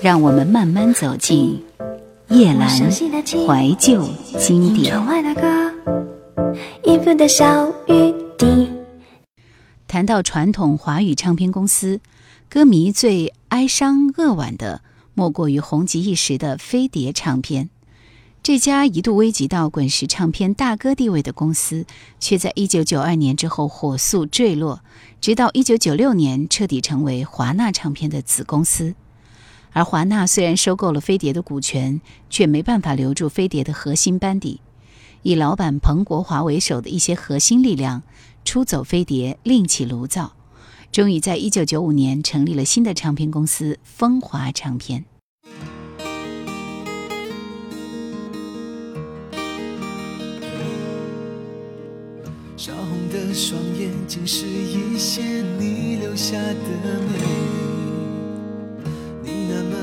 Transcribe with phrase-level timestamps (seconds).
[0.00, 1.60] 让我们慢慢走进
[2.28, 4.94] 叶阑怀旧经典。
[9.88, 12.00] 谈到传统华语唱片公司，
[12.48, 14.82] 歌迷最哀伤扼腕的，
[15.14, 17.68] 莫过于红极一时的飞碟唱片。
[18.40, 21.84] 这家一度危及到滚石唱片大哥地位的公司，
[22.20, 24.80] 却在一九九二年之后火速坠落，
[25.20, 28.94] 直到一九九六年彻底成为华纳唱片的子公司。
[29.72, 32.00] 而华纳虽然收购了飞碟的股权，
[32.30, 34.60] 却没办法留住飞碟的核心班底。
[35.22, 38.02] 以老板彭国华为首的一些核心力量
[38.44, 40.32] 出走飞碟，另起炉灶，
[40.90, 45.04] 终于在一九九五年成立了新的唱片公司风华唱片。
[52.56, 55.22] 烧红的双眼，竟是一些
[55.58, 56.54] 你留下的
[57.12, 57.57] 美。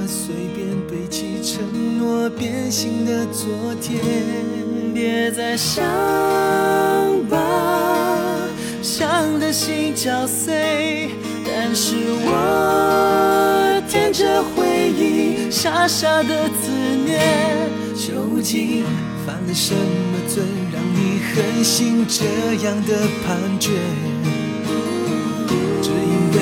[0.07, 3.99] 随便背弃承诺，变心的昨天，
[4.93, 5.83] 别再想
[7.29, 8.47] 吧，
[8.81, 11.09] 想的心绞碎。
[11.45, 16.71] 但是我舔着回忆，傻傻的自
[17.05, 17.19] 虐。
[17.95, 18.83] 究竟
[19.25, 22.25] 犯了什么罪，让你狠心这
[22.65, 23.71] 样的判决？
[25.81, 26.37] 只因为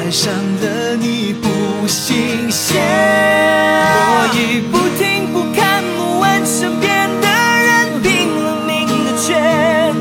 [0.00, 1.34] 爱上了你。
[1.34, 1.48] 不。
[1.86, 9.92] 新鲜，我已不听不看不问身边的人拼了命的劝，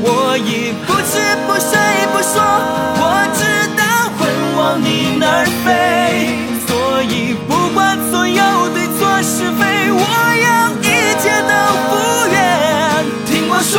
[0.00, 1.76] 我已不吃不睡
[2.12, 2.40] 不说，
[2.96, 3.02] 我
[3.36, 3.44] 知
[3.76, 3.82] 道
[4.16, 4.24] 会
[4.56, 5.68] 往你那儿飞，
[6.66, 8.40] 所以不管所有
[8.72, 10.00] 对错是非，我
[10.46, 10.82] 要一
[11.20, 11.52] 切都
[11.90, 11.92] 不
[12.32, 13.74] 愿，听我说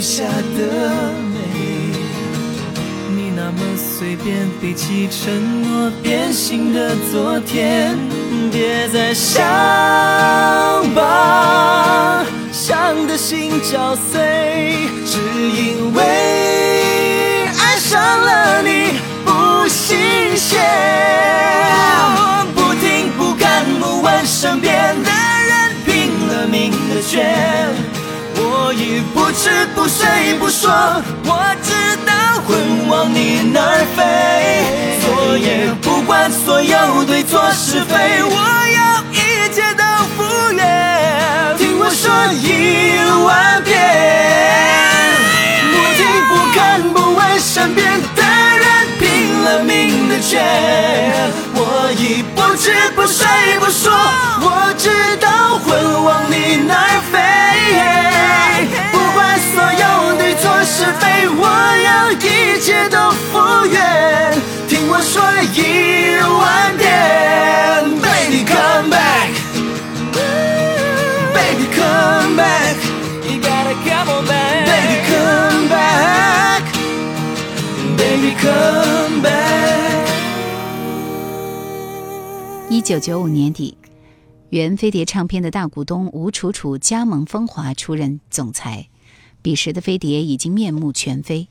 [0.00, 1.36] 下的美，
[3.14, 7.98] 你那么随便背弃承诺，变心的昨天，
[8.50, 9.42] 别再想
[10.94, 15.18] 吧，想的心绞碎，只
[15.50, 16.02] 因为
[29.42, 30.70] 已不睡不说，
[31.24, 31.72] 我知
[32.04, 32.12] 道
[32.46, 32.54] 会
[32.88, 33.98] 往你那儿飞，
[35.00, 38.36] 所以不管所有对错是非，我
[38.76, 39.82] 要一切都
[40.14, 40.60] 赴约。
[41.56, 43.72] 听我说一万遍，
[45.72, 48.66] 不听不看不问身边的人
[48.98, 50.44] 拼了命的劝，
[51.54, 53.26] 我已不吃不睡
[53.58, 53.90] 不说，
[78.40, 80.08] come back。
[82.70, 83.76] 一九九五年底，
[84.48, 88.88] 原飞碟唱片的大股东吴楚楚加盟风华，出任总裁。
[89.42, 91.48] 彼时的飞碟已经面目全非，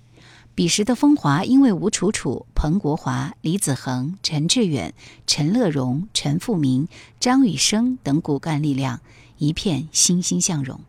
[0.56, 4.94] 彼时的风华因为吴楚楚、彭国华、李子恒、陈志远、
[5.28, 6.88] 陈乐融、陈富明、
[7.20, 9.00] 张雨生等骨干力量，
[9.38, 10.80] 一片欣欣向荣。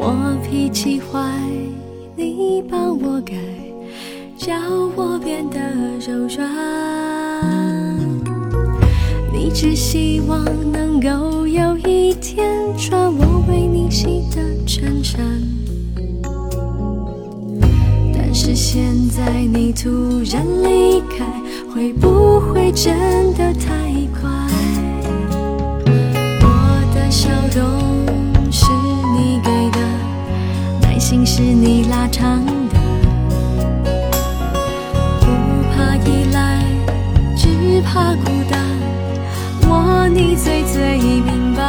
[0.00, 0.14] 我
[0.48, 1.18] 脾气坏，
[2.14, 3.34] 你帮我改，
[4.36, 4.54] 叫
[4.94, 5.58] 我变得
[5.98, 6.48] 柔软。
[9.32, 12.48] 你只希望能够有一天
[12.78, 15.20] 穿我为你洗的衬衫，
[18.14, 19.90] 但是现在你突
[20.30, 21.26] 然离开，
[21.74, 22.94] 会不会真
[23.34, 23.74] 的太
[24.20, 24.30] 快？
[26.40, 26.46] 我
[26.94, 27.87] 的笑容
[31.08, 32.78] 心是你拉长的，
[35.20, 35.26] 不
[35.72, 36.62] 怕依赖，
[37.34, 38.60] 只怕孤单。
[39.62, 41.62] 我你最最明白，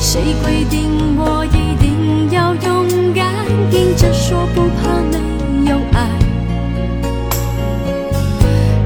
[0.00, 3.32] 谁规定我一定要勇敢，
[3.70, 6.10] 硬着说不怕没有爱。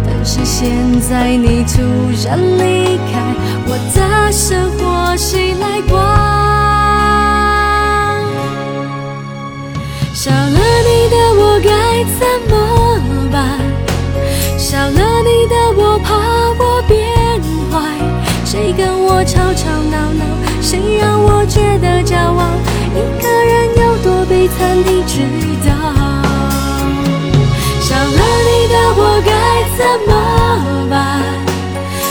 [0.04, 1.80] 但是现在你突
[2.26, 3.34] 然离开，
[3.64, 6.49] 我的生活谁来管？
[10.22, 12.20] 少了你的我该怎
[12.50, 12.52] 么
[13.32, 13.58] 办？
[14.58, 16.14] 少了你的我怕
[16.58, 17.08] 我变
[17.72, 17.80] 坏，
[18.44, 20.22] 谁跟我吵吵闹闹？
[20.60, 22.52] 谁让我觉得骄傲？
[22.94, 25.22] 一个人有多悲惨，你知
[25.66, 25.72] 道？
[27.80, 29.32] 少了你的我该
[29.78, 30.12] 怎么
[30.90, 31.00] 办？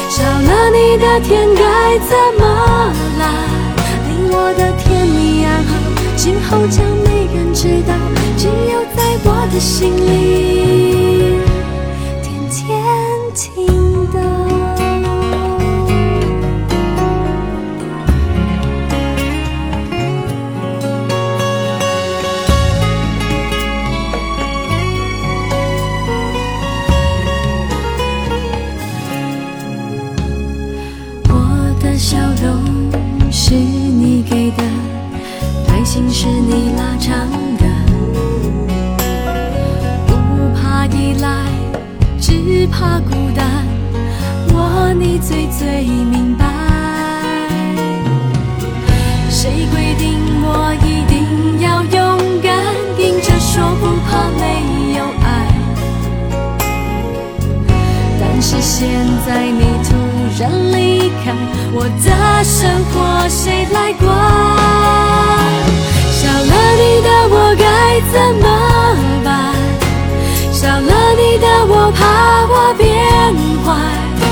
[0.09, 1.62] 少了你的天该
[2.09, 2.41] 怎么
[3.19, 3.21] 来？
[4.07, 4.88] 令我的甜蜜暗号，
[6.21, 7.94] 今后将没人知道，
[8.36, 8.54] 只有
[8.94, 11.39] 在我的心里，
[12.21, 12.60] 天天
[13.33, 13.88] 听
[63.41, 64.09] 谁来管？
[66.12, 67.63] 少了你的我该
[68.12, 68.45] 怎么
[69.24, 69.56] 办？
[70.51, 72.01] 少了你的我怕
[72.51, 72.83] 我变
[73.63, 73.68] 坏，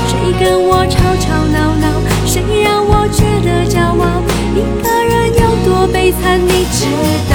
[0.06, 1.88] 谁跟我吵吵闹闹？
[2.26, 4.04] 谁让我觉得骄傲？
[4.54, 6.84] 一个人有多悲惨，你知
[7.30, 7.34] 道？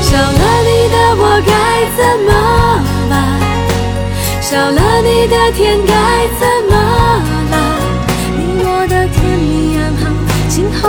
[0.00, 1.50] 少了你的我该
[1.96, 2.30] 怎么
[3.10, 3.14] 办？
[4.40, 5.92] 少了你的天该
[6.38, 6.72] 怎么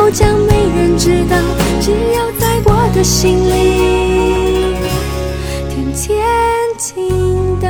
[0.08, 1.36] 都将没人知道，
[1.82, 4.74] 只有在我的心里，
[5.68, 6.26] 天天
[6.80, 7.68] 听到。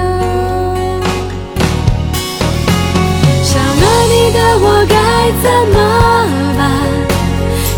[3.42, 5.78] 少了你的我该怎么
[6.60, 6.62] 办？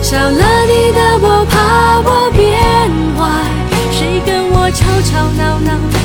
[0.02, 2.44] 少了你的我怕我变
[3.16, 3.20] 坏，
[3.94, 5.99] 谁跟我吵吵闹闹？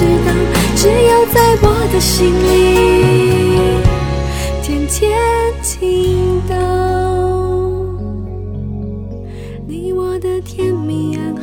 [0.00, 0.32] 知道，
[0.76, 3.82] 只有在我的心里，
[4.62, 5.12] 天天
[5.62, 6.56] 听到。
[9.68, 11.42] 你我的甜蜜暗号，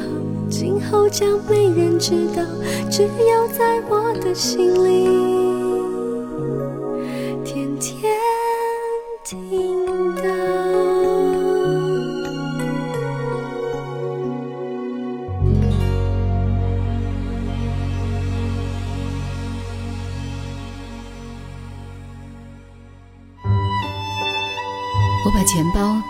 [0.49, 2.41] 今后将没人知道，
[2.89, 5.46] 只有在我的心里，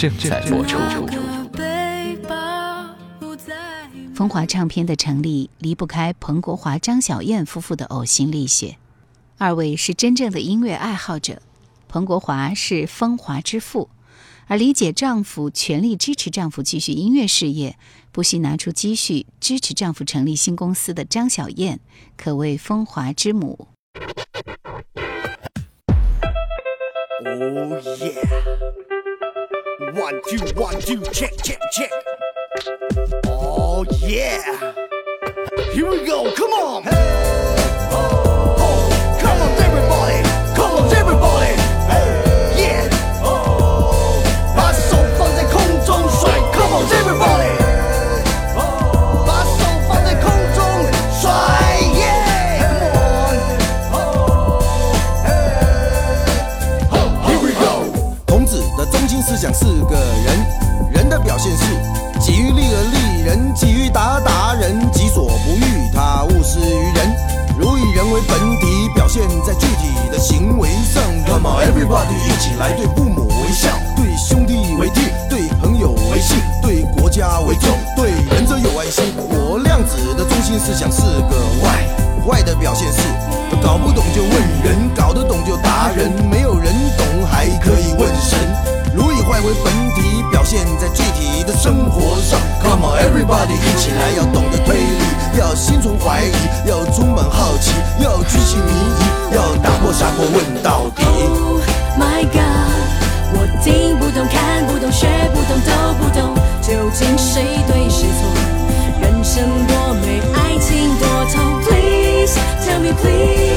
[0.00, 0.78] 正在播出。
[4.14, 8.78] 风华唱片的成立离不开彭国华、张小燕夫妇的呕心沥血，
[9.36, 11.42] 二位是真正的音乐爱好者。
[11.86, 13.90] 彭国华是风华之父，
[14.46, 17.76] 而理解丈夫、全力支持丈夫继续音乐事业，
[18.10, 21.78] 不惜拿出积蓄支持丈夫成立新公司的张小燕，
[22.16, 23.68] 可谓风华之母。
[27.22, 27.36] Oh
[28.00, 28.99] yeah.
[29.89, 31.91] One, two, one, two, check, check, check.
[33.25, 34.71] Oh yeah.
[35.73, 36.83] Here we go, come on.
[37.91, 40.21] Oh, come on, everybody.
[40.55, 41.55] Come on, everybody.
[42.55, 42.87] Yeah.
[44.55, 46.85] 把手放在空中甩，Come on,
[96.10, 96.32] 怀疑，
[96.68, 98.72] 要充满好奇，要举起迷
[99.30, 101.04] 疑，要打破砂锅问到底。
[101.04, 101.62] Oh
[101.96, 102.42] my god，
[103.32, 105.70] 我听不懂，看不懂，学不懂，都
[106.02, 108.26] 不懂，究竟谁对谁错？
[109.00, 111.62] 人生多美，爱情多痛。
[111.62, 112.34] Please
[112.66, 113.49] tell me please，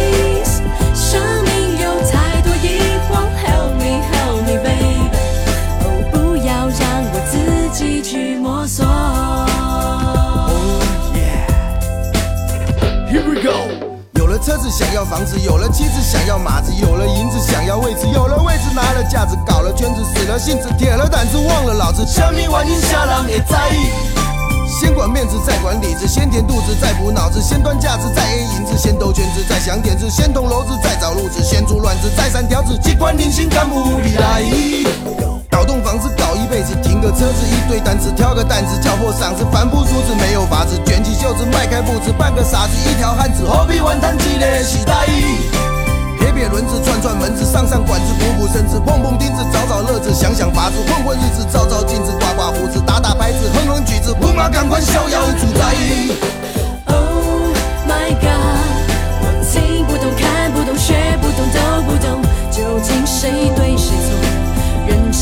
[13.25, 13.70] We go。
[14.15, 22.06] 有了车子想要房子，有了妻子想要马子，有了银子想要位置，有了位置拿了架子，搞了圈子，死了性子，铁了胆子，忘了老子。
[22.06, 23.89] 生命环境下人会在意。
[24.68, 35.43] 先管面子，再管里子，先填肚子，再补脑子，先端架子，再 A 银子，先兜圈子，再想点子，先捅娄子，再找路子，先出乱子，再三条子，机关定心干部比来。
[35.63, 44.62] 搞栋房子搞一辈子，停个车子一堆单子，挑个担子叫破嗓子，反不梳子没有法子，卷起袖子迈开步子，半个傻子一条汉子，何必玩弹机嘞？
[44.62, 45.08] 时代。
[46.20, 55.63] 撇撇轮子，串串门子，上上管子，补补身子，碰碰钉子，找找乐子，想想法子，混混日子，照照镜子，刮刮胡子，打打拍子，哼哼曲子，不嘛赶快逍遥自在。
[56.88, 57.55] Oh
[57.88, 58.67] my god，
[59.24, 63.83] 我听不懂，看不懂，学不懂，都不懂，究竟谁对谁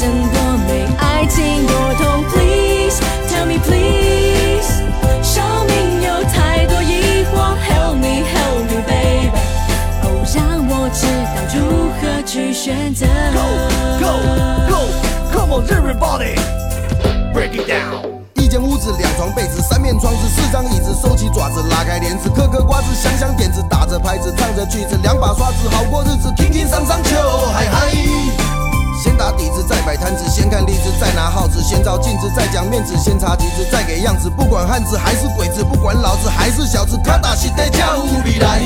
[0.02, 2.24] 生多美，爱情多痛。
[2.32, 4.82] Please tell me please，
[5.22, 9.30] 生命有太多疑惑，Help me help me baby，
[10.02, 13.06] 哦，让我知道如何去选择。
[13.36, 13.46] Go
[14.02, 14.10] go
[14.72, 14.90] go
[15.32, 16.34] come on everybody
[17.32, 18.02] break it down。
[18.34, 27.12] 一间屋子，两床被子，三面窗子，四张椅子，收起爪子，拉开帘子，嗑嗑瓜子，想想点子，打着拍子，唱着曲子，两把刷子，好过日子，轻轻桑桑就
[27.54, 28.61] 嗨嗨。
[29.02, 34.30] 先打底子，再摆摊子，先看例子，再拿号子，先照镜子，再讲面子，先擦旗子，再给样子。
[34.30, 38.62] 不管汉子还是鬼子，不管老子还是小子，他打西得叫无比来。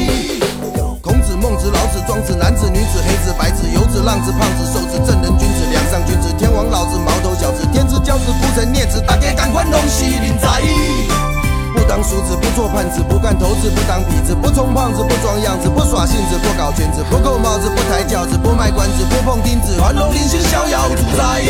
[1.02, 11.35] 孔子、孟子、老子、庄子，男子、女子、黑子、白子，游子、浪子、胖子、瘦子，正人君子、梁上君子，天王老子、毛头小子，天之骄子，孤臣孽子，大家赶快拢是人才。
[11.76, 21.44] 不当叔子，不做叛子，不干头子，不当痞子，不充胖子，不装样子，不耍性子，不搞圈子，不扣帽子，不抬轿子，不卖关子，不碰钉子，环龙临心逍遥自在。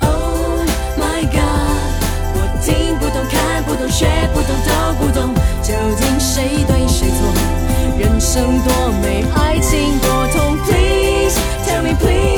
[0.00, 0.60] Oh
[0.98, 1.40] my god，
[2.36, 4.70] 我听不懂，看不懂，学不懂，都
[5.00, 7.18] 不懂，究竟谁对谁错？
[7.98, 8.72] 人生多
[9.02, 10.58] 美，爱情多痛。
[10.66, 11.36] Please
[11.66, 12.31] tell me please，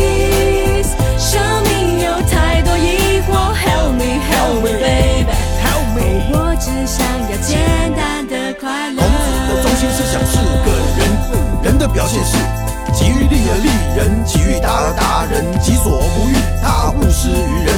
[9.75, 12.37] 中心思想是个人，人的表现是
[12.95, 13.67] 己欲立而立
[13.99, 17.75] 人，己欲达而达人，己所不欲，他勿施于人。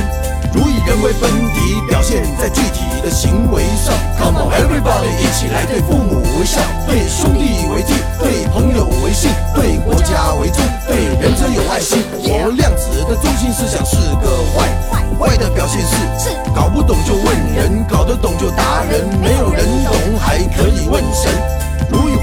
[0.52, 3.96] 如以人为本体，表现在具体的行为上。
[4.20, 12.04] Come on everybody，一起来对父母为孝，对兄弟为敬，对朋友为信，对国家为重，对人则有爱心。
[12.28, 14.68] 我量子的中心思想是个坏，
[15.16, 17.24] 坏的表现是搞不懂就问
[17.56, 21.32] 人，搞得懂就达人，没有人懂还可以问神。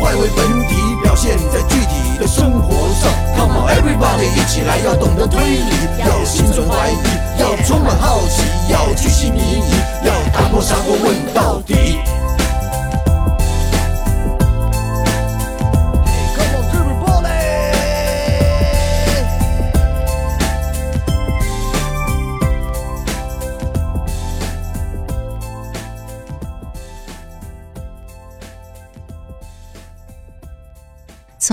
[0.04, 3.10] 如以坏为本体，表现在具体的生活上。
[3.38, 6.98] Come on everybody，一起来，要懂得推理，要心存怀疑，
[7.40, 12.00] 要充满好奇，要居心迷疑，要打破砂锅问到底。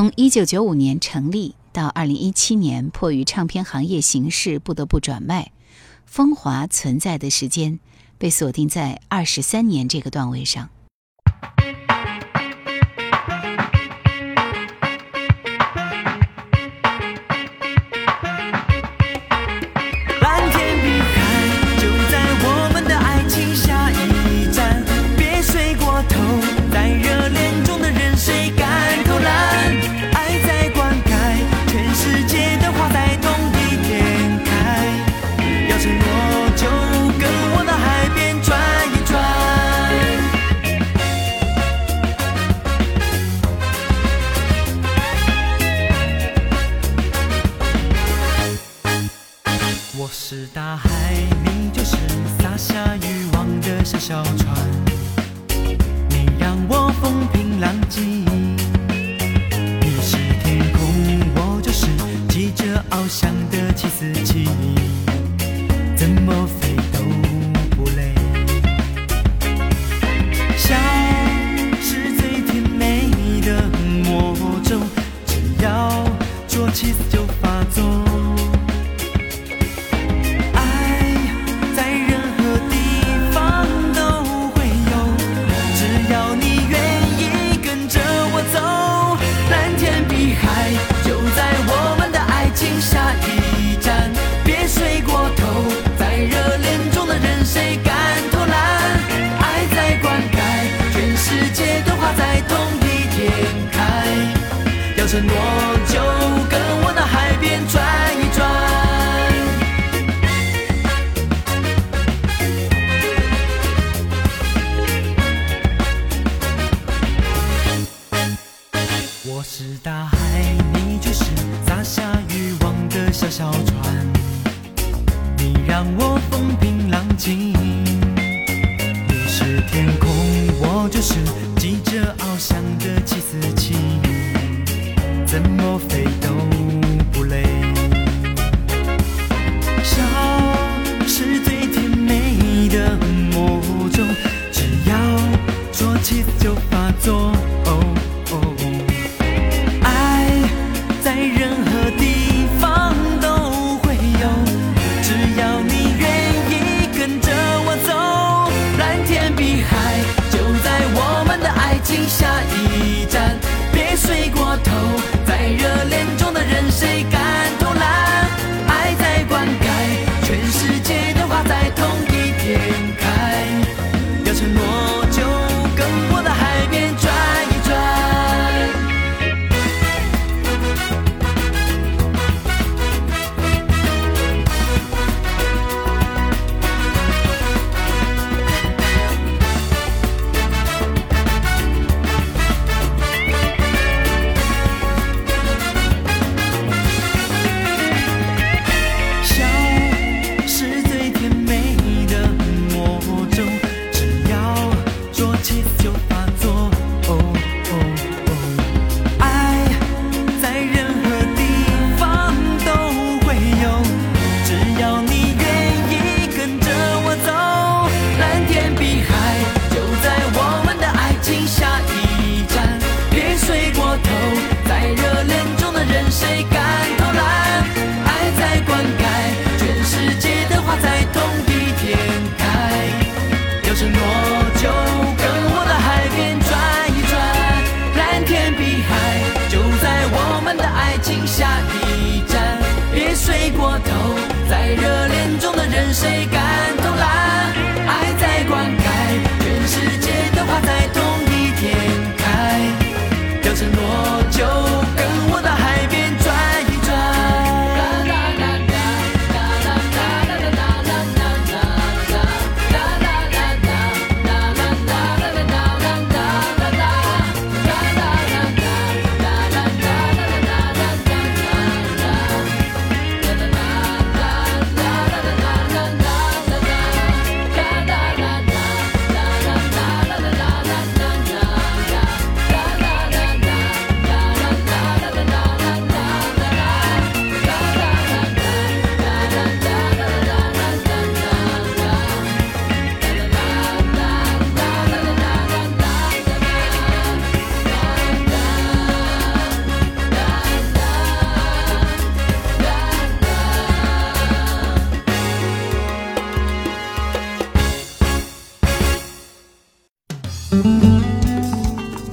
[0.00, 5.52] 从一九九五年成立到二零一七年，迫于唱片行业形势不得不转卖，
[6.06, 7.78] 风华存在的时间
[8.16, 10.70] 被锁定在二十三年这个段位上。
[63.10, 63.59] 想的。